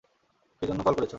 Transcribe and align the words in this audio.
কী 0.61 0.63
জন্য 0.67 0.81
কল 0.83 0.93
করেছ? 0.93 1.09